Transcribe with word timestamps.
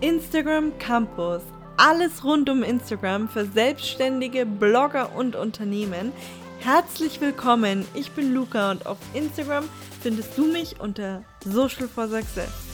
Instagram 0.00 0.72
Campus. 0.78 1.42
Alles 1.76 2.24
rund 2.24 2.48
um 2.48 2.62
Instagram 2.62 3.28
für 3.28 3.44
Selbstständige, 3.44 4.46
Blogger 4.46 5.14
und 5.14 5.36
Unternehmen. 5.36 6.12
Herzlich 6.60 7.20
willkommen, 7.20 7.86
ich 7.92 8.10
bin 8.12 8.32
Luca 8.32 8.70
und 8.70 8.86
auf 8.86 8.96
Instagram 9.12 9.68
findest 10.02 10.36
du 10.38 10.46
mich 10.46 10.80
unter 10.80 11.22
Social 11.44 11.86
for 11.86 12.08
Success. 12.08 12.69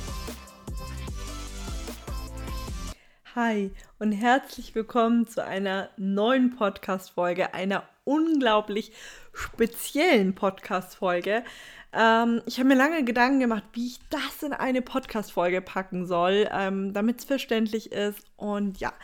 Hi 3.36 3.70
und 3.98 4.12
herzlich 4.12 4.74
willkommen 4.74 5.26
zu 5.26 5.44
einer 5.44 5.90
neuen 5.98 6.56
Podcast-Folge, 6.56 7.52
einer 7.52 7.86
unglaublich 8.04 8.92
speziellen 9.34 10.34
Podcast-Folge. 10.34 11.44
Ähm, 11.92 12.40
ich 12.46 12.56
habe 12.56 12.70
mir 12.70 12.76
lange 12.76 13.04
Gedanken 13.04 13.40
gemacht, 13.40 13.64
wie 13.74 13.88
ich 13.88 14.00
das 14.08 14.42
in 14.42 14.54
eine 14.54 14.80
Podcast-Folge 14.80 15.60
packen 15.60 16.06
soll, 16.06 16.48
ähm, 16.50 16.94
damit 16.94 17.18
es 17.18 17.24
verständlich 17.26 17.92
ist. 17.92 18.24
Und 18.36 18.80
ja, 18.80 18.94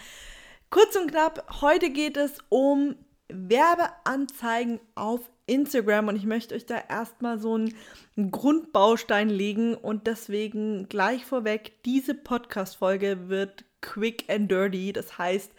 kurz 0.70 0.96
und 0.96 1.10
knapp, 1.10 1.60
heute 1.60 1.90
geht 1.90 2.16
es 2.16 2.38
um 2.48 2.96
Werbeanzeigen 3.28 4.80
auf 4.94 5.20
Instagram 5.52 6.08
und 6.08 6.16
ich 6.16 6.24
möchte 6.24 6.54
euch 6.54 6.66
da 6.66 6.82
erstmal 6.88 7.38
so 7.38 7.54
einen 7.54 8.30
Grundbaustein 8.30 9.28
legen 9.28 9.74
und 9.74 10.06
deswegen 10.06 10.88
gleich 10.88 11.24
vorweg, 11.24 11.82
diese 11.84 12.14
Podcast-Folge 12.14 13.28
wird 13.28 13.64
quick 13.80 14.24
and 14.28 14.50
dirty. 14.50 14.92
Das 14.92 15.18
heißt, 15.18 15.52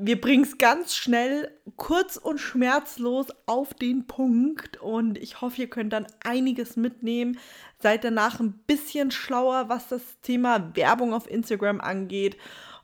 wir 0.00 0.20
bringen 0.20 0.44
es 0.44 0.58
ganz 0.58 0.94
schnell, 0.94 1.50
kurz 1.76 2.16
und 2.16 2.38
schmerzlos 2.38 3.26
auf 3.46 3.74
den 3.74 4.06
Punkt. 4.06 4.80
Und 4.80 5.18
ich 5.18 5.40
hoffe, 5.40 5.60
ihr 5.60 5.68
könnt 5.68 5.92
dann 5.92 6.06
einiges 6.24 6.76
mitnehmen. 6.76 7.38
Seid 7.80 8.04
danach 8.04 8.38
ein 8.38 8.52
bisschen 8.66 9.10
schlauer, 9.10 9.68
was 9.68 9.88
das 9.88 10.20
Thema 10.22 10.74
Werbung 10.76 11.12
auf 11.12 11.28
Instagram 11.28 11.80
angeht. 11.80 12.36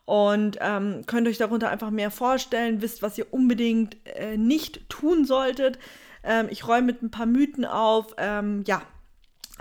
Und 0.07 0.59
ähm, 0.61 1.05
könnt 1.07 1.27
euch 1.29 1.39
darunter 1.39 1.71
einfach 1.71 1.91
mehr 1.91 2.11
vorstellen, 2.11 2.83
wisst, 2.83 3.03
was 3.03 3.17
ihr 3.17 3.33
unbedingt 3.33 3.97
äh, 4.05 4.37
nicht 4.37 4.89
tun 4.91 5.25
solltet. 5.25 5.79
Ähm, 6.23 6.49
ich 6.51 6.69
räume 6.69 6.87
mit 6.89 7.03
ein 7.03 7.11
paar 7.11 7.27
Mythen 7.27 7.65
auf. 7.65 8.15
Ähm, 8.19 8.65
ja, 8.67 8.83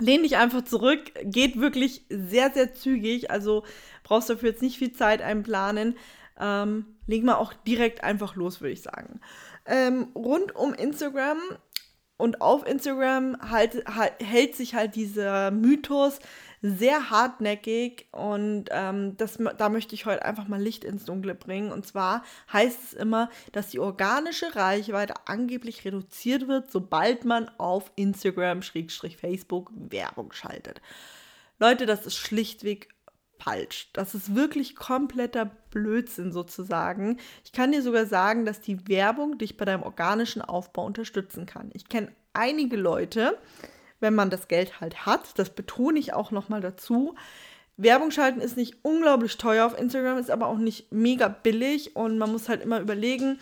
lehn 0.00 0.22
dich 0.22 0.36
einfach 0.36 0.62
zurück. 0.62 1.00
Geht 1.22 1.60
wirklich 1.60 2.04
sehr, 2.10 2.50
sehr 2.50 2.74
zügig. 2.74 3.30
Also 3.30 3.64
brauchst 4.02 4.28
dafür 4.28 4.50
jetzt 4.50 4.62
nicht 4.62 4.78
viel 4.78 4.92
Zeit 4.92 5.22
einplanen. 5.22 5.96
Ähm, 6.38 6.86
legen 7.06 7.26
wir 7.26 7.38
auch 7.38 7.52
direkt 7.52 8.04
einfach 8.04 8.36
los, 8.36 8.60
würde 8.60 8.72
ich 8.72 8.82
sagen. 8.82 9.20
Ähm, 9.66 10.08
rund 10.14 10.54
um 10.54 10.74
Instagram 10.74 11.38
und 12.24 12.40
auf 12.40 12.66
Instagram 12.66 13.36
halt, 13.50 13.84
halt, 13.86 14.14
hält 14.22 14.54
sich 14.56 14.74
halt 14.74 14.94
dieser 14.94 15.50
Mythos 15.50 16.20
sehr 16.62 17.10
hartnäckig 17.10 18.06
und 18.12 18.70
ähm, 18.70 19.14
das, 19.18 19.38
da 19.58 19.68
möchte 19.68 19.94
ich 19.94 20.06
heute 20.06 20.24
einfach 20.24 20.48
mal 20.48 20.58
Licht 20.58 20.84
ins 20.84 21.04
Dunkle 21.04 21.34
bringen. 21.34 21.70
Und 21.70 21.86
zwar 21.86 22.24
heißt 22.50 22.78
es 22.82 22.92
immer, 22.94 23.28
dass 23.52 23.68
die 23.68 23.78
organische 23.78 24.56
Reichweite 24.56 25.12
angeblich 25.26 25.84
reduziert 25.84 26.48
wird, 26.48 26.70
sobald 26.70 27.26
man 27.26 27.50
auf 27.58 27.92
Instagram-Facebook 27.96 29.70
Werbung 29.74 30.32
schaltet. 30.32 30.80
Leute, 31.58 31.84
das 31.84 32.06
ist 32.06 32.16
schlichtweg 32.16 32.93
falsch. 33.38 33.90
Das 33.92 34.14
ist 34.14 34.34
wirklich 34.34 34.76
kompletter 34.76 35.50
Blödsinn 35.70 36.32
sozusagen. 36.32 37.18
Ich 37.44 37.52
kann 37.52 37.72
dir 37.72 37.82
sogar 37.82 38.06
sagen, 38.06 38.44
dass 38.44 38.60
die 38.60 38.88
Werbung 38.88 39.38
dich 39.38 39.56
bei 39.56 39.64
deinem 39.64 39.82
organischen 39.82 40.42
Aufbau 40.42 40.84
unterstützen 40.84 41.46
kann. 41.46 41.70
Ich 41.74 41.88
kenne 41.88 42.12
einige 42.32 42.76
Leute, 42.76 43.38
wenn 44.00 44.14
man 44.14 44.30
das 44.30 44.48
Geld 44.48 44.80
halt 44.80 45.06
hat, 45.06 45.38
das 45.38 45.50
betone 45.50 45.98
ich 45.98 46.12
auch 46.12 46.30
nochmal 46.30 46.60
dazu. 46.60 47.14
Werbung 47.76 48.10
schalten 48.10 48.40
ist 48.40 48.56
nicht 48.56 48.76
unglaublich 48.82 49.36
teuer 49.36 49.66
auf 49.66 49.78
Instagram, 49.78 50.18
ist 50.18 50.30
aber 50.30 50.46
auch 50.46 50.58
nicht 50.58 50.92
mega 50.92 51.28
billig 51.28 51.96
und 51.96 52.18
man 52.18 52.30
muss 52.30 52.48
halt 52.48 52.62
immer 52.62 52.80
überlegen, 52.80 53.38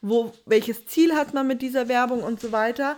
wo, 0.00 0.32
welches 0.46 0.86
Ziel 0.86 1.14
hat 1.14 1.34
man 1.34 1.46
mit 1.46 1.62
dieser 1.62 1.88
Werbung 1.88 2.22
und 2.22 2.40
so 2.40 2.52
weiter. 2.52 2.96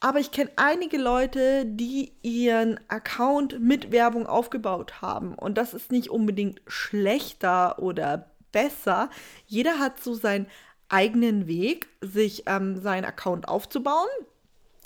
Aber 0.00 0.20
ich 0.20 0.30
kenne 0.30 0.50
einige 0.56 0.98
Leute, 0.98 1.64
die 1.64 2.12
ihren 2.22 2.78
Account 2.88 3.60
mit 3.60 3.92
Werbung 3.92 4.26
aufgebaut 4.26 5.00
haben. 5.00 5.34
Und 5.34 5.56
das 5.56 5.74
ist 5.74 5.90
nicht 5.90 6.10
unbedingt 6.10 6.60
schlechter 6.66 7.78
oder 7.78 8.30
besser. 8.52 9.10
Jeder 9.46 9.78
hat 9.78 10.02
so 10.02 10.14
seinen 10.14 10.46
eigenen 10.88 11.46
Weg, 11.46 11.88
sich 12.00 12.44
ähm, 12.46 12.80
seinen 12.80 13.04
Account 13.04 13.48
aufzubauen. 13.48 14.08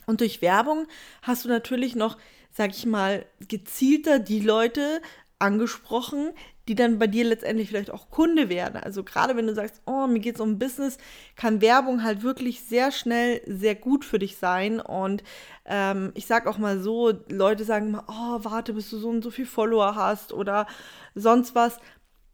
Und 0.06 0.20
durch 0.20 0.42
Werbung 0.42 0.86
hast 1.22 1.44
du 1.44 1.48
natürlich 1.48 1.94
noch, 1.94 2.16
sag 2.50 2.70
ich 2.70 2.86
mal, 2.86 3.26
gezielter 3.48 4.18
die 4.18 4.40
Leute 4.40 5.02
angesprochen, 5.38 6.32
die 6.70 6.76
dann 6.76 7.00
bei 7.00 7.08
dir 7.08 7.24
letztendlich 7.24 7.68
vielleicht 7.68 7.90
auch 7.90 8.10
Kunde 8.10 8.48
werden. 8.48 8.76
Also 8.76 9.02
gerade 9.02 9.36
wenn 9.36 9.48
du 9.48 9.54
sagst, 9.56 9.82
oh, 9.86 10.06
mir 10.06 10.20
geht 10.20 10.36
es 10.36 10.40
um 10.40 10.60
Business, 10.60 10.98
kann 11.34 11.60
Werbung 11.60 12.04
halt 12.04 12.22
wirklich 12.22 12.60
sehr 12.60 12.92
schnell 12.92 13.40
sehr 13.44 13.74
gut 13.74 14.04
für 14.04 14.20
dich 14.20 14.36
sein. 14.36 14.78
Und 14.78 15.24
ähm, 15.64 16.12
ich 16.14 16.26
sage 16.26 16.48
auch 16.48 16.58
mal 16.58 16.78
so, 16.78 17.12
Leute 17.28 17.64
sagen 17.64 17.88
immer, 17.88 18.04
oh, 18.06 18.44
warte, 18.44 18.72
bis 18.72 18.88
du 18.88 18.98
so 18.98 19.08
und 19.08 19.22
so 19.22 19.32
viel 19.32 19.46
Follower 19.46 19.96
hast 19.96 20.32
oder 20.32 20.68
sonst 21.16 21.56
was. 21.56 21.78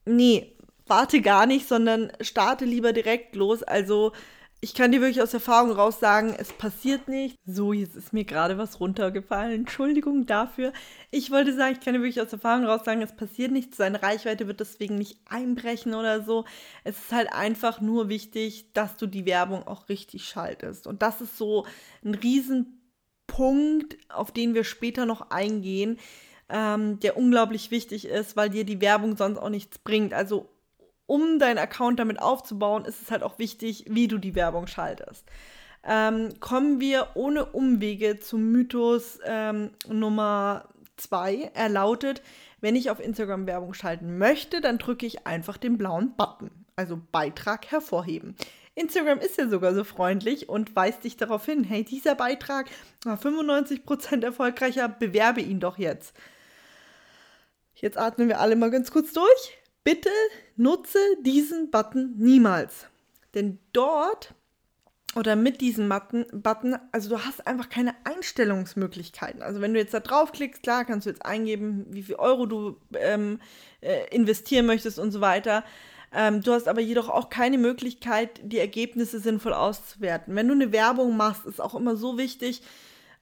Nee, 0.04 0.54
warte 0.86 1.22
gar 1.22 1.46
nicht, 1.46 1.66
sondern 1.66 2.12
starte 2.20 2.66
lieber 2.66 2.92
direkt 2.92 3.36
los. 3.36 3.62
Also 3.62 4.12
ich 4.66 4.74
kann 4.74 4.90
dir 4.90 5.00
wirklich 5.00 5.22
aus 5.22 5.32
Erfahrung 5.32 5.70
raus 5.70 6.00
sagen, 6.00 6.34
es 6.36 6.52
passiert 6.52 7.06
nicht. 7.06 7.38
So, 7.46 7.72
jetzt 7.72 7.94
ist 7.94 8.12
mir 8.12 8.24
gerade 8.24 8.58
was 8.58 8.80
runtergefallen. 8.80 9.52
Entschuldigung 9.52 10.26
dafür. 10.26 10.72
Ich 11.12 11.30
wollte 11.30 11.54
sagen, 11.54 11.76
ich 11.78 11.84
kann 11.84 11.94
dir 11.94 12.00
wirklich 12.00 12.20
aus 12.20 12.32
Erfahrung 12.32 12.64
raus 12.64 12.80
sagen, 12.84 13.00
es 13.00 13.14
passiert 13.14 13.52
nichts. 13.52 13.76
Seine 13.76 14.02
Reichweite 14.02 14.48
wird 14.48 14.58
deswegen 14.58 14.96
nicht 14.96 15.20
einbrechen 15.26 15.94
oder 15.94 16.24
so. 16.24 16.46
Es 16.82 16.98
ist 16.98 17.12
halt 17.12 17.32
einfach 17.32 17.80
nur 17.80 18.08
wichtig, 18.08 18.72
dass 18.72 18.96
du 18.96 19.06
die 19.06 19.24
Werbung 19.24 19.64
auch 19.68 19.88
richtig 19.88 20.24
schaltest. 20.24 20.88
Und 20.88 21.00
das 21.00 21.20
ist 21.20 21.38
so 21.38 21.64
ein 22.04 22.16
Riesenpunkt, 22.16 23.96
auf 24.08 24.32
den 24.32 24.54
wir 24.54 24.64
später 24.64 25.06
noch 25.06 25.30
eingehen, 25.30 25.96
ähm, 26.48 26.98
der 26.98 27.16
unglaublich 27.16 27.70
wichtig 27.70 28.06
ist, 28.06 28.36
weil 28.36 28.50
dir 28.50 28.64
die 28.64 28.80
Werbung 28.80 29.16
sonst 29.16 29.38
auch 29.38 29.48
nichts 29.48 29.78
bringt. 29.78 30.12
Also 30.12 30.48
um 31.06 31.38
deinen 31.38 31.58
Account 31.58 31.98
damit 32.00 32.20
aufzubauen, 32.20 32.84
ist 32.84 33.02
es 33.02 33.10
halt 33.10 33.22
auch 33.22 33.38
wichtig, 33.38 33.84
wie 33.88 34.08
du 34.08 34.18
die 34.18 34.34
Werbung 34.34 34.66
schaltest. 34.66 35.24
Ähm, 35.84 36.30
kommen 36.40 36.80
wir 36.80 37.08
ohne 37.14 37.46
Umwege 37.46 38.18
zum 38.18 38.50
Mythos 38.50 39.20
ähm, 39.24 39.70
Nummer 39.88 40.68
2. 40.96 41.52
Er 41.54 41.68
lautet, 41.68 42.22
wenn 42.60 42.74
ich 42.74 42.90
auf 42.90 42.98
Instagram 42.98 43.46
Werbung 43.46 43.74
schalten 43.74 44.18
möchte, 44.18 44.60
dann 44.60 44.78
drücke 44.78 45.06
ich 45.06 45.26
einfach 45.26 45.56
den 45.56 45.78
blauen 45.78 46.16
Button, 46.16 46.50
also 46.74 47.00
Beitrag 47.12 47.70
hervorheben. 47.70 48.34
Instagram 48.74 49.20
ist 49.20 49.38
ja 49.38 49.48
sogar 49.48 49.74
so 49.74 49.84
freundlich 49.84 50.48
und 50.48 50.74
weist 50.76 51.04
dich 51.04 51.16
darauf 51.16 51.46
hin, 51.46 51.64
hey, 51.64 51.84
dieser 51.84 52.14
Beitrag 52.14 52.68
war 53.04 53.18
95% 53.18 54.22
erfolgreicher, 54.22 54.88
bewerbe 54.88 55.40
ihn 55.40 55.60
doch 55.60 55.78
jetzt. 55.78 56.14
Jetzt 57.74 57.96
atmen 57.96 58.28
wir 58.28 58.40
alle 58.40 58.56
mal 58.56 58.70
ganz 58.70 58.90
kurz 58.90 59.12
durch. 59.12 59.58
Bitte 59.86 60.10
nutze 60.56 60.98
diesen 61.20 61.70
Button 61.70 62.16
niemals. 62.18 62.88
Denn 63.36 63.60
dort 63.72 64.34
oder 65.14 65.36
mit 65.36 65.60
diesem 65.60 65.88
Button, 65.88 66.76
also 66.90 67.08
du 67.08 67.24
hast 67.24 67.46
einfach 67.46 67.68
keine 67.68 67.94
Einstellungsmöglichkeiten. 68.02 69.42
Also 69.42 69.60
wenn 69.60 69.72
du 69.72 69.78
jetzt 69.78 69.94
da 69.94 70.00
draufklickst, 70.00 70.64
klar, 70.64 70.84
kannst 70.84 71.06
du 71.06 71.10
jetzt 71.10 71.24
eingeben, 71.24 71.86
wie 71.90 72.02
viel 72.02 72.16
Euro 72.16 72.46
du 72.46 72.80
ähm, 72.98 73.38
äh, 73.80 74.12
investieren 74.12 74.66
möchtest 74.66 74.98
und 74.98 75.12
so 75.12 75.20
weiter. 75.20 75.62
Ähm, 76.12 76.42
du 76.42 76.50
hast 76.50 76.66
aber 76.66 76.80
jedoch 76.80 77.08
auch 77.08 77.30
keine 77.30 77.56
Möglichkeit, 77.56 78.40
die 78.42 78.58
Ergebnisse 78.58 79.20
sinnvoll 79.20 79.54
auszuwerten. 79.54 80.34
Wenn 80.34 80.48
du 80.48 80.54
eine 80.54 80.72
Werbung 80.72 81.16
machst, 81.16 81.46
ist 81.46 81.60
auch 81.60 81.76
immer 81.76 81.94
so 81.94 82.18
wichtig, 82.18 82.62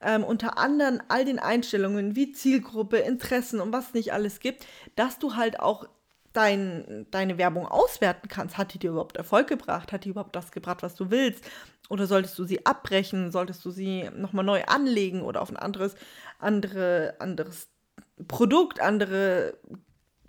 ähm, 0.01 0.25
unter 0.25 0.57
anderem 0.57 1.03
all 1.09 1.27
den 1.27 1.39
Einstellungen 1.39 2.17
wie 2.17 2.33
Zielgruppe, 2.33 2.97
Interessen 2.97 3.61
und 3.61 3.71
was 3.71 3.93
nicht 3.93 4.15
alles 4.15 4.41
gibt, 4.41 4.65
dass 4.97 5.19
du 5.19 5.37
halt 5.37 5.61
auch 5.61 5.87
dein, 6.35 7.07
deine 7.11 7.39
Werbung 7.39 7.67
auswerten 7.67 8.29
kannst. 8.29 8.59
Hat 8.59 8.75
die 8.75 8.79
dir 8.79 8.91
überhaupt 8.91 9.17
Erfolg 9.17 9.49
gebracht? 9.49 9.93
Hat 9.93 10.05
die 10.05 10.11
überhaupt 10.11 10.37
das 10.37 10.53
gebracht, 10.53 10.83
was 10.83 10.95
du 10.95 11.11
willst? 11.11 11.45
Oder 11.89 12.07
solltest 12.07 12.39
du 12.39 12.45
sie 12.45 12.67
abbrechen? 12.67 13.33
Solltest 13.33 13.65
du 13.65 13.71
sie 13.71 14.11
nochmal 14.17 14.45
neu 14.45 14.63
anlegen 14.65 15.23
oder 15.23 15.41
auf 15.41 15.51
ein 15.51 15.57
anderes, 15.57 15.95
andere, 16.39 17.15
anderes 17.19 17.69
Produkt, 18.29 18.81
andere 18.81 19.59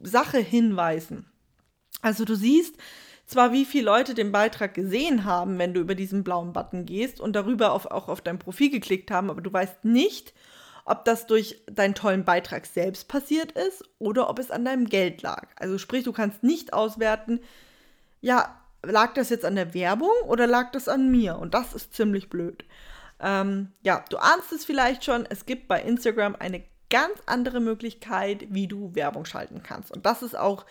Sache 0.01 0.37
hinweisen? 0.37 1.25
Also 2.01 2.23
du 2.23 2.35
siehst 2.35 2.75
zwar, 3.25 3.51
wie 3.51 3.65
viele 3.65 3.85
Leute 3.85 4.13
den 4.13 4.31
Beitrag 4.31 4.73
gesehen 4.73 5.25
haben, 5.25 5.57
wenn 5.57 5.73
du 5.73 5.81
über 5.81 5.95
diesen 5.95 6.23
blauen 6.23 6.53
Button 6.53 6.85
gehst 6.85 7.19
und 7.19 7.35
darüber 7.35 7.71
auf, 7.71 7.87
auch 7.87 8.07
auf 8.07 8.21
dein 8.21 8.37
Profil 8.37 8.69
geklickt 8.69 9.09
haben, 9.09 9.29
aber 9.29 9.41
du 9.41 9.51
weißt 9.51 9.83
nicht, 9.83 10.33
ob 10.85 11.03
das 11.03 11.25
durch 11.25 11.61
deinen 11.65 11.95
tollen 11.95 12.23
Beitrag 12.23 12.67
selbst 12.67 13.07
passiert 13.07 13.51
ist 13.51 13.83
oder 13.97 14.29
ob 14.29 14.39
es 14.39 14.51
an 14.51 14.63
deinem 14.63 14.85
Geld 14.85 15.23
lag. 15.23 15.47
Also 15.55 15.77
sprich, 15.79 16.03
du 16.03 16.13
kannst 16.13 16.43
nicht 16.43 16.73
auswerten, 16.73 17.39
ja, 18.21 18.61
lag 18.83 19.13
das 19.15 19.29
jetzt 19.29 19.45
an 19.45 19.55
der 19.55 19.73
Werbung 19.73 20.13
oder 20.27 20.45
lag 20.45 20.71
das 20.71 20.87
an 20.87 21.09
mir? 21.09 21.37
Und 21.37 21.55
das 21.55 21.73
ist 21.73 21.93
ziemlich 21.95 22.29
blöd. 22.29 22.65
Ähm, 23.19 23.71
ja, 23.81 24.05
du 24.09 24.17
ahnst 24.17 24.51
es 24.51 24.63
vielleicht 24.63 25.03
schon, 25.03 25.25
es 25.27 25.45
gibt 25.45 25.67
bei 25.67 25.81
Instagram 25.81 26.35
eine 26.37 26.63
ganz 26.91 27.15
andere 27.25 27.61
Möglichkeit, 27.61 28.45
wie 28.49 28.67
du 28.67 28.93
Werbung 28.93 29.25
schalten 29.25 29.63
kannst. 29.63 29.91
Und 29.91 30.05
das 30.05 30.21
ist 30.21 30.37
auch 30.37 30.65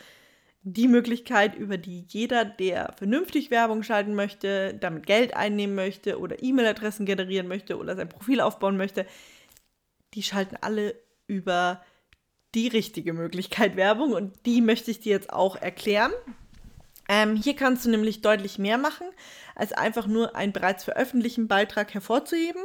die 0.63 0.89
Möglichkeit, 0.89 1.57
über 1.57 1.77
die 1.77 2.07
jeder, 2.09 2.45
der 2.45 2.95
vernünftig 2.97 3.51
Werbung 3.51 3.83
schalten 3.83 4.15
möchte, 4.15 4.75
damit 4.75 5.07
Geld 5.07 5.37
einnehmen 5.37 5.75
möchte 5.75 6.19
oder 6.19 6.43
E-Mail-Adressen 6.43 7.05
generieren 7.05 7.49
möchte 7.49 7.77
oder 7.77 7.97
sein 7.97 8.09
Profil 8.09 8.41
aufbauen 8.41 8.77
möchte, 8.77 9.07
die 10.15 10.23
schalten 10.23 10.57
alle 10.61 10.95
über 11.27 11.83
die 12.55 12.69
richtige 12.69 13.13
Möglichkeit 13.13 13.77
Werbung 13.77 14.13
und 14.13 14.33
die 14.47 14.61
möchte 14.61 14.91
ich 14.91 15.01
dir 15.01 15.13
jetzt 15.13 15.33
auch 15.33 15.57
erklären. 15.57 16.13
Ähm, 17.09 17.37
hier 17.37 17.55
kannst 17.57 17.85
du 17.85 17.91
nämlich 17.91 18.23
deutlich 18.23 18.59
mehr 18.59 18.79
machen, 18.79 19.07
als 19.55 19.73
einfach 19.73 20.07
nur 20.07 20.37
einen 20.37 20.53
bereits 20.53 20.85
veröffentlichten 20.85 21.49
Beitrag 21.49 21.93
hervorzuheben. 21.93 22.63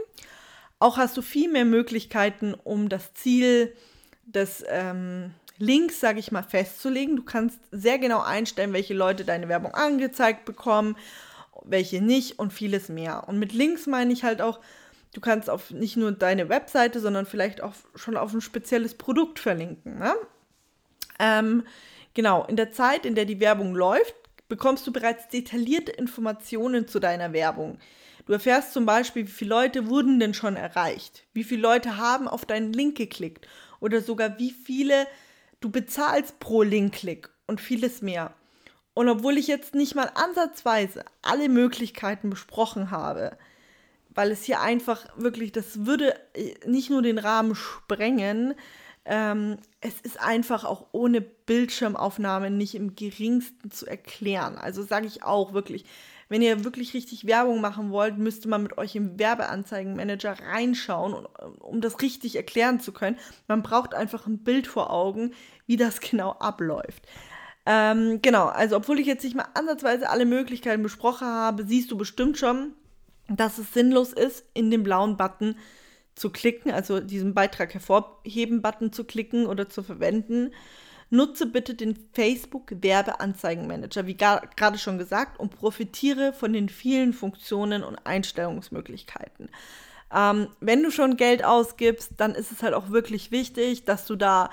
Auch 0.79 0.97
hast 0.97 1.17
du 1.17 1.21
viel 1.21 1.51
mehr 1.51 1.65
Möglichkeiten, 1.65 2.53
um 2.53 2.87
das 2.87 3.13
Ziel 3.13 3.75
des 4.23 4.63
ähm, 4.67 5.33
Links, 5.57 5.99
sage 5.99 6.19
ich 6.19 6.31
mal, 6.31 6.43
festzulegen. 6.43 7.17
Du 7.17 7.23
kannst 7.23 7.59
sehr 7.71 7.99
genau 7.99 8.21
einstellen, 8.21 8.71
welche 8.71 8.93
Leute 8.93 9.25
deine 9.25 9.49
Werbung 9.49 9.73
angezeigt 9.73 10.45
bekommen, 10.45 10.95
welche 11.65 12.01
nicht 12.01 12.39
und 12.39 12.53
vieles 12.53 12.87
mehr. 12.87 13.27
Und 13.27 13.39
mit 13.39 13.51
Links 13.51 13.87
meine 13.87 14.13
ich 14.13 14.23
halt 14.23 14.41
auch, 14.41 14.61
du 15.13 15.21
kannst 15.21 15.49
auf 15.49 15.71
nicht 15.71 15.97
nur 15.97 16.11
deine 16.11 16.49
Webseite, 16.49 16.99
sondern 16.99 17.25
vielleicht 17.25 17.61
auch 17.61 17.73
schon 17.95 18.17
auf 18.17 18.33
ein 18.33 18.41
spezielles 18.41 18.95
Produkt 18.95 19.39
verlinken. 19.39 19.99
Ne? 19.99 20.13
Ähm, 21.19 21.63
genau, 22.13 22.45
in 22.45 22.55
der 22.55 22.71
Zeit, 22.71 23.05
in 23.05 23.15
der 23.15 23.25
die 23.25 23.39
Werbung 23.39 23.75
läuft, 23.75 24.15
bekommst 24.47 24.85
du 24.87 24.91
bereits 24.91 25.27
detaillierte 25.27 25.91
Informationen 25.91 26.87
zu 26.87 26.99
deiner 26.99 27.33
Werbung. 27.33 27.77
Du 28.25 28.33
erfährst 28.33 28.73
zum 28.73 28.85
Beispiel, 28.85 29.27
wie 29.27 29.31
viele 29.31 29.49
Leute 29.49 29.87
wurden 29.87 30.19
denn 30.19 30.33
schon 30.33 30.55
erreicht, 30.55 31.25
wie 31.33 31.43
viele 31.43 31.61
Leute 31.61 31.97
haben 31.97 32.27
auf 32.27 32.45
deinen 32.45 32.73
Link 32.73 32.97
geklickt 32.97 33.47
oder 33.79 34.01
sogar 34.01 34.37
wie 34.37 34.51
viele 34.51 35.07
du 35.61 35.69
bezahlst 35.69 36.39
pro 36.39 36.63
Link-Klick 36.63 37.29
und 37.47 37.59
vieles 37.59 38.01
mehr. 38.01 38.33
Und 38.93 39.09
obwohl 39.09 39.37
ich 39.37 39.47
jetzt 39.47 39.75
nicht 39.75 39.95
mal 39.95 40.11
ansatzweise 40.13 41.05
alle 41.21 41.49
Möglichkeiten 41.49 42.29
besprochen 42.29 42.91
habe, 42.91 43.37
weil 44.09 44.31
es 44.31 44.43
hier 44.43 44.61
einfach 44.61 45.05
wirklich, 45.17 45.51
das 45.51 45.85
würde 45.85 46.13
äh, 46.33 46.55
nicht 46.65 46.89
nur 46.89 47.01
den 47.01 47.17
Rahmen 47.17 47.55
sprengen, 47.55 48.55
ähm, 49.05 49.57
es 49.81 49.99
ist 50.01 50.19
einfach 50.19 50.65
auch 50.65 50.87
ohne 50.91 51.21
Bildschirmaufnahme 51.21 52.51
nicht 52.51 52.75
im 52.75 52.95
geringsten 52.95 53.71
zu 53.71 53.87
erklären. 53.87 54.57
Also 54.57 54.83
sage 54.83 55.07
ich 55.07 55.23
auch 55.23 55.53
wirklich, 55.53 55.85
wenn 56.29 56.43
ihr 56.43 56.63
wirklich 56.63 56.93
richtig 56.93 57.25
Werbung 57.25 57.59
machen 57.59 57.89
wollt, 57.89 58.19
müsste 58.19 58.47
man 58.47 58.61
mit 58.61 58.77
euch 58.77 58.95
im 58.95 59.17
Werbeanzeigenmanager 59.17 60.37
reinschauen, 60.39 61.25
um 61.59 61.81
das 61.81 62.01
richtig 62.01 62.35
erklären 62.35 62.79
zu 62.79 62.91
können. 62.91 63.17
Man 63.47 63.63
braucht 63.63 63.95
einfach 63.95 64.27
ein 64.27 64.43
Bild 64.43 64.67
vor 64.67 64.91
Augen, 64.91 65.33
wie 65.65 65.75
das 65.75 65.99
genau 66.01 66.31
abläuft. 66.33 67.07
Ähm, 67.65 68.21
genau, 68.21 68.45
also 68.45 68.77
obwohl 68.77 68.99
ich 68.99 69.07
jetzt 69.07 69.23
nicht 69.23 69.35
mal 69.35 69.47
ansatzweise 69.53 70.09
alle 70.09 70.25
Möglichkeiten 70.25 70.83
besprochen 70.83 71.27
habe, 71.27 71.65
siehst 71.65 71.91
du 71.91 71.97
bestimmt 71.97 72.37
schon, 72.37 72.73
dass 73.29 73.57
es 73.57 73.73
sinnlos 73.73 74.13
ist, 74.13 74.43
in 74.53 74.71
den 74.71 74.83
blauen 74.83 75.17
Button 75.17 75.55
zu 76.15 76.29
klicken, 76.29 76.71
also 76.71 76.99
diesen 76.99 77.33
Beitrag 77.33 77.73
hervorheben-Button 77.73 78.91
zu 78.91 79.03
klicken 79.03 79.45
oder 79.45 79.69
zu 79.69 79.83
verwenden 79.83 80.51
Nutze 81.11 81.47
bitte 81.47 81.73
den 81.73 81.97
Facebook 82.13 82.71
Werbeanzeigenmanager, 82.81 84.05
wie 84.05 84.15
gerade 84.15 84.77
schon 84.77 84.99
gesagt, 84.99 85.39
und 85.39 85.49
profitiere 85.49 86.33
von 86.33 86.53
den 86.53 86.69
vielen 86.69 87.13
Funktionen 87.13 87.83
und 87.83 87.97
Einstellungsmöglichkeiten. 88.05 89.49
Ähm, 90.13 90.49
wenn 90.59 90.83
du 90.83 90.91
schon 90.91 91.17
Geld 91.17 91.43
ausgibst, 91.43 92.11
dann 92.17 92.35
ist 92.35 92.51
es 92.51 92.61
halt 92.61 92.75
auch 92.75 92.91
wirklich 92.91 93.31
wichtig, 93.31 93.85
dass 93.85 94.05
du 94.05 94.15
da, 94.15 94.51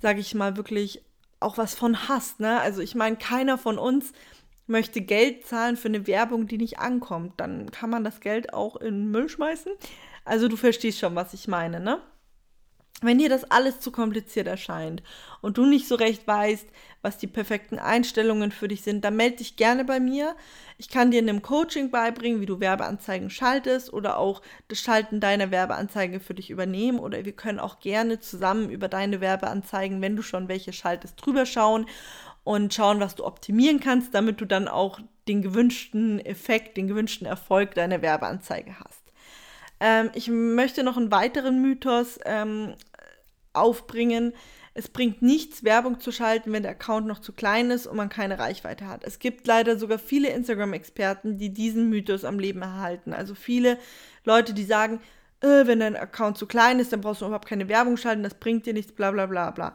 sage 0.00 0.20
ich 0.20 0.34
mal, 0.34 0.58
wirklich 0.58 1.02
auch 1.40 1.56
was 1.56 1.74
von 1.74 2.08
hast. 2.08 2.40
Ne? 2.40 2.60
Also 2.60 2.82
ich 2.82 2.94
meine, 2.94 3.16
keiner 3.16 3.56
von 3.56 3.78
uns 3.78 4.12
möchte 4.66 5.00
Geld 5.00 5.46
zahlen 5.46 5.76
für 5.76 5.88
eine 5.88 6.06
Werbung, 6.06 6.46
die 6.46 6.58
nicht 6.58 6.78
ankommt. 6.78 7.34
Dann 7.38 7.70
kann 7.70 7.90
man 7.90 8.04
das 8.04 8.20
Geld 8.20 8.52
auch 8.52 8.76
in 8.76 9.10
Müll 9.10 9.28
schmeißen. 9.28 9.72
Also 10.24 10.48
du 10.48 10.56
verstehst 10.56 10.98
schon, 10.98 11.14
was 11.14 11.34
ich 11.34 11.48
meine, 11.48 11.80
ne? 11.80 12.00
Wenn 13.02 13.18
dir 13.18 13.28
das 13.28 13.44
alles 13.50 13.80
zu 13.80 13.92
kompliziert 13.92 14.46
erscheint 14.46 15.02
und 15.42 15.58
du 15.58 15.66
nicht 15.66 15.86
so 15.86 15.96
recht 15.96 16.26
weißt, 16.26 16.66
was 17.02 17.18
die 17.18 17.26
perfekten 17.26 17.78
Einstellungen 17.78 18.50
für 18.50 18.68
dich 18.68 18.82
sind, 18.82 19.04
dann 19.04 19.16
melde 19.16 19.36
dich 19.36 19.56
gerne 19.56 19.84
bei 19.84 20.00
mir. 20.00 20.34
Ich 20.78 20.88
kann 20.88 21.10
dir 21.10 21.20
in 21.20 21.28
einem 21.28 21.42
Coaching 21.42 21.90
beibringen, 21.90 22.40
wie 22.40 22.46
du 22.46 22.58
Werbeanzeigen 22.58 23.28
schaltest 23.28 23.92
oder 23.92 24.16
auch 24.16 24.40
das 24.68 24.80
Schalten 24.80 25.20
deiner 25.20 25.50
Werbeanzeige 25.50 26.20
für 26.20 26.32
dich 26.32 26.48
übernehmen. 26.48 26.98
Oder 26.98 27.26
wir 27.26 27.32
können 27.32 27.60
auch 27.60 27.80
gerne 27.80 28.18
zusammen 28.18 28.70
über 28.70 28.88
deine 28.88 29.20
Werbeanzeigen, 29.20 30.00
wenn 30.00 30.16
du 30.16 30.22
schon 30.22 30.48
welche 30.48 30.72
schaltest, 30.72 31.16
drüber 31.22 31.44
schauen 31.44 31.84
und 32.46 32.72
schauen, 32.72 33.00
was 33.00 33.16
du 33.16 33.24
optimieren 33.24 33.80
kannst, 33.80 34.14
damit 34.14 34.40
du 34.40 34.44
dann 34.44 34.68
auch 34.68 35.00
den 35.26 35.42
gewünschten 35.42 36.24
Effekt, 36.24 36.76
den 36.76 36.86
gewünschten 36.86 37.26
Erfolg 37.26 37.74
deiner 37.74 38.02
Werbeanzeige 38.02 38.78
hast. 38.78 39.02
Ähm, 39.80 40.10
ich 40.14 40.28
möchte 40.28 40.84
noch 40.84 40.96
einen 40.96 41.10
weiteren 41.10 41.60
Mythos 41.60 42.20
ähm, 42.24 42.74
aufbringen. 43.52 44.32
Es 44.74 44.86
bringt 44.86 45.22
nichts, 45.22 45.64
Werbung 45.64 45.98
zu 45.98 46.12
schalten, 46.12 46.52
wenn 46.52 46.62
der 46.62 46.70
Account 46.70 47.08
noch 47.08 47.18
zu 47.18 47.32
klein 47.32 47.72
ist 47.72 47.88
und 47.88 47.96
man 47.96 48.10
keine 48.10 48.38
Reichweite 48.38 48.86
hat. 48.86 49.02
Es 49.02 49.18
gibt 49.18 49.44
leider 49.48 49.76
sogar 49.76 49.98
viele 49.98 50.28
Instagram-Experten, 50.28 51.38
die 51.38 51.52
diesen 51.52 51.90
Mythos 51.90 52.24
am 52.24 52.38
Leben 52.38 52.62
erhalten. 52.62 53.12
Also 53.12 53.34
viele 53.34 53.76
Leute, 54.22 54.54
die 54.54 54.64
sagen, 54.64 55.00
äh, 55.40 55.66
wenn 55.66 55.80
dein 55.80 55.96
Account 55.96 56.38
zu 56.38 56.46
klein 56.46 56.78
ist, 56.78 56.92
dann 56.92 57.00
brauchst 57.00 57.22
du 57.22 57.26
überhaupt 57.26 57.48
keine 57.48 57.68
Werbung 57.68 57.96
schalten, 57.96 58.22
das 58.22 58.34
bringt 58.34 58.66
dir 58.66 58.72
nichts, 58.72 58.92
bla 58.92 59.10
bla 59.10 59.26
bla 59.26 59.50
bla. 59.50 59.74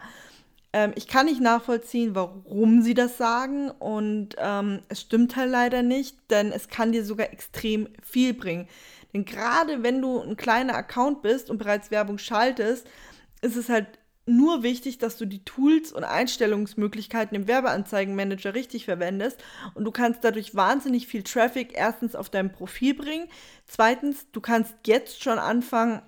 Ähm, 0.73 0.93
ich 0.95 1.07
kann 1.07 1.25
nicht 1.25 1.41
nachvollziehen, 1.41 2.15
warum 2.15 2.81
sie 2.81 2.93
das 2.93 3.17
sagen 3.17 3.71
und 3.71 4.35
ähm, 4.37 4.81
es 4.89 5.01
stimmt 5.01 5.35
halt 5.35 5.51
leider 5.51 5.83
nicht, 5.83 6.17
denn 6.29 6.51
es 6.51 6.69
kann 6.69 6.91
dir 6.91 7.03
sogar 7.03 7.31
extrem 7.31 7.89
viel 8.01 8.33
bringen. 8.33 8.67
Denn 9.13 9.25
gerade 9.25 9.83
wenn 9.83 10.01
du 10.01 10.21
ein 10.21 10.37
kleiner 10.37 10.75
Account 10.75 11.21
bist 11.21 11.49
und 11.49 11.57
bereits 11.57 11.91
Werbung 11.91 12.17
schaltest, 12.17 12.87
ist 13.41 13.57
es 13.57 13.69
halt 13.69 13.87
nur 14.25 14.63
wichtig, 14.63 14.99
dass 14.99 15.17
du 15.17 15.25
die 15.25 15.43
Tools 15.43 15.91
und 15.91 16.03
Einstellungsmöglichkeiten 16.03 17.35
im 17.35 17.47
Werbeanzeigenmanager 17.47 18.53
richtig 18.53 18.85
verwendest 18.85 19.43
und 19.73 19.83
du 19.83 19.91
kannst 19.91 20.23
dadurch 20.23 20.55
wahnsinnig 20.55 21.07
viel 21.07 21.23
Traffic 21.23 21.73
erstens 21.73 22.15
auf 22.15 22.29
dein 22.29 22.51
Profil 22.51 22.93
bringen. 22.93 23.27
Zweitens, 23.65 24.27
du 24.31 24.39
kannst 24.39 24.75
jetzt 24.85 25.23
schon 25.23 25.39
anfangen, 25.39 26.01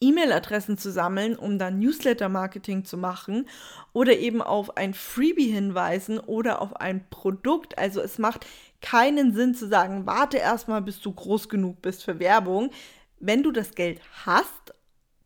E-Mail-Adressen 0.00 0.76
zu 0.76 0.90
sammeln, 0.92 1.36
um 1.36 1.58
dann 1.58 1.78
Newsletter-Marketing 1.78 2.84
zu 2.84 2.96
machen 2.96 3.48
oder 3.92 4.16
eben 4.18 4.42
auf 4.42 4.76
ein 4.76 4.94
Freebie 4.94 5.50
hinweisen 5.50 6.18
oder 6.18 6.60
auf 6.60 6.76
ein 6.76 7.08
Produkt. 7.08 7.78
Also 7.78 8.00
es 8.00 8.18
macht 8.18 8.46
keinen 8.82 9.34
Sinn 9.34 9.54
zu 9.54 9.68
sagen, 9.68 10.06
warte 10.06 10.36
erstmal, 10.36 10.82
bis 10.82 11.00
du 11.00 11.12
groß 11.12 11.48
genug 11.48 11.80
bist 11.80 12.04
für 12.04 12.18
Werbung. 12.18 12.70
Wenn 13.18 13.42
du 13.42 13.52
das 13.52 13.74
Geld 13.74 14.00
hast, 14.26 14.74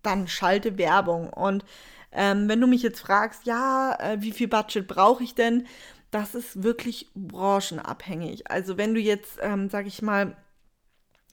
dann 0.03 0.29
schalte 0.29 0.79
Werbung. 0.79 1.31
Und 1.31 1.65
ähm, 2.13 2.49
wenn 2.49 2.61
du 2.61 2.67
mich 2.67 2.83
jetzt 2.83 3.01
fragst, 3.01 3.47
ja, 3.47 3.97
äh, 3.99 4.23
wie 4.23 4.33
viel 4.33 4.49
Budget 4.49 4.87
brauche 4.87 5.25
ich 5.25 5.35
denn? 5.35 5.67
Das 6.11 6.35
ist 6.35 6.63
wirklich 6.63 7.09
branchenabhängig. 7.15 8.51
Also 8.51 8.77
wenn 8.77 8.95
du 8.95 9.01
jetzt, 9.01 9.39
ähm, 9.41 9.69
sag 9.69 9.87
ich 9.87 10.03
mal, 10.03 10.37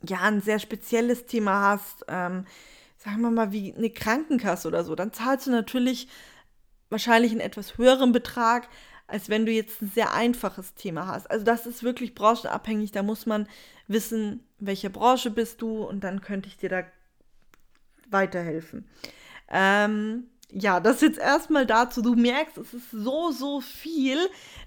ja, 0.08 0.22
ein 0.22 0.42
sehr 0.42 0.60
spezielles 0.60 1.26
Thema 1.26 1.72
hast, 1.72 2.06
ähm, 2.08 2.46
sagen 2.98 3.22
wir 3.22 3.32
mal 3.32 3.52
wie 3.52 3.74
eine 3.74 3.90
Krankenkasse 3.90 4.68
oder 4.68 4.84
so, 4.84 4.96
dann 4.96 5.14
zahlst 5.14 5.48
du 5.48 5.52
natürlich 5.52 6.08
wahrscheinlich 6.90 7.32
einen 7.32 7.42
etwas 7.42 7.78
höheren 7.78 8.12
Betrag, 8.12 8.68
als 9.08 9.30
wenn 9.30 9.46
du 9.46 9.52
jetzt 9.52 9.82
ein 9.82 9.92
sehr 9.94 10.14
einfaches 10.14 10.74
Thema 10.74 11.08
hast. 11.08 11.30
Also 11.32 11.46
das 11.46 11.66
ist 11.66 11.84
wirklich 11.84 12.14
branchenabhängig. 12.14 12.92
Da 12.92 13.04
muss 13.04 13.26
man 13.26 13.48
wissen, 13.88 14.44
welche 14.60 14.90
Branche 14.90 15.32
bist 15.32 15.62
du 15.62 15.84
und 15.84 16.04
dann 16.04 16.22
könnte 16.22 16.50
ich 16.50 16.58
dir 16.58 16.70
da 16.70 16.84
weiterhelfen. 18.10 18.86
Ähm, 19.50 20.26
ja, 20.52 20.80
das 20.80 21.02
jetzt 21.02 21.20
erstmal 21.20 21.66
dazu. 21.66 22.02
Du 22.02 22.16
merkst, 22.16 22.58
es 22.58 22.74
ist 22.74 22.92
so, 22.92 23.32
so 23.32 23.62
viel, 23.62 24.18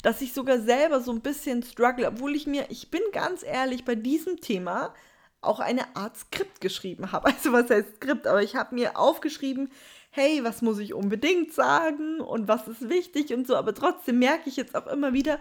dass 0.03 0.21
ich 0.21 0.33
sogar 0.33 0.61
selber 0.61 1.01
so 1.01 1.11
ein 1.11 1.21
bisschen 1.21 1.63
struggle, 1.63 2.07
obwohl 2.07 2.35
ich 2.35 2.47
mir, 2.47 2.67
ich 2.71 2.91
bin 2.91 3.03
ganz 3.13 3.43
ehrlich, 3.43 3.85
bei 3.85 3.95
diesem 3.95 4.41
Thema 4.41 4.95
auch 5.43 5.61
eine 5.61 5.97
Art 5.97 6.17
Skript 6.17 6.61
geschrieben 6.61 7.13
habe. 7.13 7.29
Also 7.35 7.53
was 7.53 7.71
heißt 7.71 7.97
Skript? 7.97 8.27
Aber 8.27 8.43
ich 8.43 8.57
habe 8.57 8.75
mir 8.75 8.99
aufgeschrieben, 8.99 9.71
hey, 10.11 10.43
was 10.43 10.63
muss 10.63 10.79
ich 10.79 10.95
unbedingt 10.95 11.53
sagen 11.53 12.21
und 12.21 12.49
was 12.49 12.69
ist 12.69 12.89
wichtig 12.89 13.33
und 13.33 13.47
so. 13.47 13.57
Aber 13.57 13.75
trotzdem 13.75 14.19
merke 14.19 14.49
ich 14.49 14.57
jetzt 14.57 14.75
auch 14.75 14.87
immer 14.87 15.13
wieder, 15.13 15.39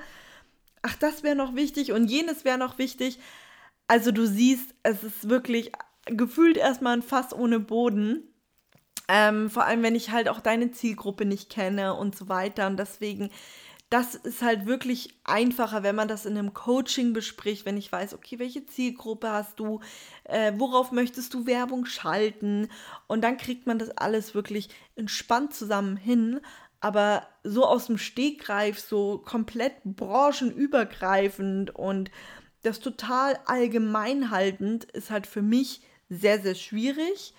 ach, 0.82 0.96
das 0.96 1.24
wäre 1.24 1.36
noch 1.36 1.56
wichtig 1.56 1.92
und 1.92 2.08
jenes 2.08 2.46
wäre 2.46 2.58
noch 2.58 2.78
wichtig. 2.78 3.20
Also 3.88 4.12
du 4.12 4.28
siehst, 4.28 4.76
es 4.84 5.04
ist 5.04 5.30
wirklich 5.30 5.72
gefühlt 6.06 6.58
erstmal 6.58 6.98
ein 6.98 7.02
Fass 7.02 7.34
ohne 7.34 7.60
Boden. 7.60 8.24
Ähm, 9.08 9.50
vor 9.50 9.66
allem, 9.66 9.82
wenn 9.82 9.96
ich 9.96 10.12
halt 10.12 10.30
auch 10.30 10.40
deine 10.40 10.72
Zielgruppe 10.72 11.26
nicht 11.26 11.50
kenne 11.50 11.96
und 11.96 12.16
so 12.16 12.30
weiter. 12.30 12.68
Und 12.68 12.78
deswegen 12.78 13.32
das 13.90 14.14
ist 14.14 14.44
halt 14.44 14.68
wirklich 14.68 15.16
einfacher, 15.24 15.82
wenn 15.82 15.96
man 15.96 16.08
das 16.08 16.26
in 16.28 16.38
einem 16.38 16.54
Coaching 16.54 17.12
bespricht, 17.14 17.66
wenn 17.66 17.78
ich 17.78 17.92
weiß, 17.92 18.14
okay, 18.14 18.38
welche 18.38 18.66
Zielgruppe 18.66 19.32
hast 19.32 19.60
du, 19.60 19.80
äh, 20.26 20.54
worauf 20.58 20.92
möchtest 20.92 21.34
du 21.34 21.48
Werbung 21.48 21.86
schalten 21.86 22.70
und 23.08 23.24
dann 23.24 23.38
kriegt 23.38 23.66
man 23.66 23.80
das 23.80 23.90
alles 23.90 24.36
wirklich 24.36 24.70
entspannt 24.96 25.56
zusammen 25.56 25.98
hin. 25.98 26.40
Aber 26.82 27.28
so 27.44 27.66
aus 27.66 27.88
dem 27.88 27.98
Stegreif, 27.98 28.80
so 28.80 29.18
komplett 29.18 29.74
branchenübergreifend 29.84 31.76
und 31.76 32.12
das 32.62 32.80
total 32.80 33.40
allgemeinhaltend 33.46 34.86
ist 34.86 35.10
halt 35.10 35.26
für 35.26 35.42
mich 35.42 35.82
sehr, 36.10 36.40
sehr 36.40 36.56
schwierig. 36.56 37.34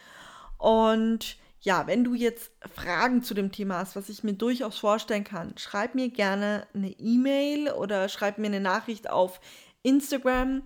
Und 0.59 1.37
ja, 1.63 1.87
wenn 1.87 2.05
du 2.05 2.15
jetzt 2.15 2.53
Fragen 2.75 3.23
zu 3.23 3.35
dem 3.35 3.53
Thema 3.53 3.79
hast, 3.79 3.95
was 3.95 4.09
ich 4.09 4.25
mir 4.25 4.33
durchaus 4.33 4.79
vorstellen 4.79 5.25
kann, 5.25 5.55
schreib 5.59 5.95
mir 5.95 6.09
gerne 6.09 6.67
eine 6.75 6.91
E-Mail 6.99 7.71
oder 7.71 8.09
schreib 8.09 8.39
mir 8.39 8.47
eine 8.47 8.61
Nachricht 8.61 9.11
auf 9.11 9.41
Instagram. 9.83 10.63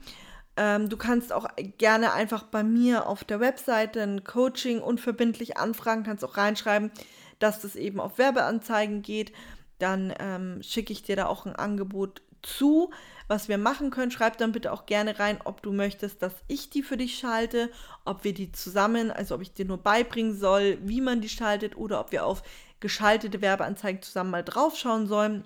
Ähm, 0.56 0.88
du 0.88 0.96
kannst 0.96 1.32
auch 1.32 1.48
gerne 1.78 2.12
einfach 2.12 2.44
bei 2.44 2.62
mir 2.62 3.08
auf 3.08 3.24
der 3.24 3.40
Webseite 3.40 4.02
ein 4.02 4.22
Coaching 4.22 4.80
unverbindlich 4.80 5.56
anfragen, 5.56 6.04
kannst 6.04 6.24
auch 6.24 6.36
reinschreiben, 6.36 6.92
dass 7.40 7.60
das 7.60 7.74
eben 7.74 7.98
auf 7.98 8.18
Werbeanzeigen 8.18 9.02
geht. 9.02 9.32
Dann 9.80 10.14
ähm, 10.20 10.62
schicke 10.62 10.92
ich 10.92 11.02
dir 11.02 11.16
da 11.16 11.26
auch 11.26 11.44
ein 11.44 11.56
Angebot 11.56 12.22
zu 12.42 12.92
was 13.28 13.48
wir 13.48 13.58
machen 13.58 13.90
können. 13.90 14.10
Schreib 14.10 14.38
dann 14.38 14.52
bitte 14.52 14.72
auch 14.72 14.86
gerne 14.86 15.18
rein, 15.18 15.38
ob 15.44 15.62
du 15.62 15.72
möchtest, 15.72 16.22
dass 16.22 16.34
ich 16.48 16.70
die 16.70 16.82
für 16.82 16.96
dich 16.96 17.18
schalte, 17.18 17.70
ob 18.04 18.24
wir 18.24 18.34
die 18.34 18.52
zusammen, 18.52 19.10
also 19.10 19.34
ob 19.34 19.42
ich 19.42 19.52
dir 19.52 19.64
nur 19.64 19.78
beibringen 19.78 20.36
soll, 20.36 20.78
wie 20.82 21.00
man 21.00 21.20
die 21.20 21.28
schaltet 21.28 21.76
oder 21.76 22.00
ob 22.00 22.12
wir 22.12 22.26
auf 22.26 22.42
geschaltete 22.80 23.40
Werbeanzeigen 23.40 24.02
zusammen 24.02 24.30
mal 24.30 24.44
draufschauen 24.44 25.06
sollen. 25.06 25.44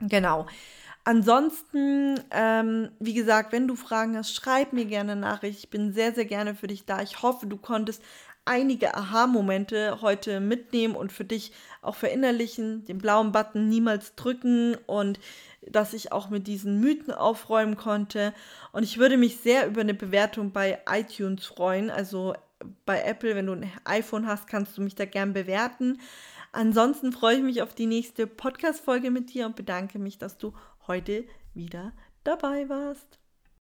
Genau. 0.00 0.46
Ansonsten, 1.04 2.20
ähm, 2.32 2.90
wie 3.00 3.14
gesagt, 3.14 3.52
wenn 3.52 3.66
du 3.66 3.76
Fragen 3.76 4.14
hast, 4.14 4.34
schreib 4.34 4.74
mir 4.74 4.84
gerne 4.84 5.16
Nachricht. 5.16 5.60
Ich 5.60 5.70
bin 5.70 5.92
sehr, 5.94 6.12
sehr 6.12 6.26
gerne 6.26 6.54
für 6.54 6.66
dich 6.66 6.84
da. 6.84 7.00
Ich 7.00 7.22
hoffe, 7.22 7.46
du 7.46 7.56
konntest 7.56 8.02
einige 8.48 8.94
Aha-Momente 8.94 10.00
heute 10.00 10.40
mitnehmen 10.40 10.96
und 10.96 11.12
für 11.12 11.24
dich 11.24 11.52
auch 11.82 11.94
verinnerlichen, 11.94 12.84
den 12.86 12.98
blauen 12.98 13.30
Button 13.30 13.68
niemals 13.68 14.14
drücken 14.14 14.76
und 14.86 15.20
dass 15.70 15.92
ich 15.92 16.12
auch 16.12 16.30
mit 16.30 16.46
diesen 16.46 16.80
Mythen 16.80 17.12
aufräumen 17.12 17.76
konnte. 17.76 18.32
Und 18.72 18.82
ich 18.82 18.98
würde 18.98 19.18
mich 19.18 19.36
sehr 19.38 19.66
über 19.66 19.82
eine 19.82 19.94
Bewertung 19.94 20.52
bei 20.52 20.78
iTunes 20.90 21.44
freuen. 21.44 21.90
Also 21.90 22.34
bei 22.86 23.02
Apple, 23.02 23.36
wenn 23.36 23.46
du 23.46 23.52
ein 23.52 23.70
iPhone 23.84 24.26
hast, 24.26 24.46
kannst 24.46 24.76
du 24.78 24.82
mich 24.82 24.94
da 24.94 25.04
gern 25.04 25.34
bewerten. 25.34 26.00
Ansonsten 26.52 27.12
freue 27.12 27.36
ich 27.36 27.42
mich 27.42 27.62
auf 27.62 27.74
die 27.74 27.86
nächste 27.86 28.26
Podcast-Folge 28.26 29.10
mit 29.10 29.34
dir 29.34 29.44
und 29.44 29.56
bedanke 29.56 29.98
mich, 29.98 30.16
dass 30.16 30.38
du 30.38 30.54
heute 30.86 31.24
wieder 31.52 31.92
dabei 32.24 32.68
warst. 32.70 33.18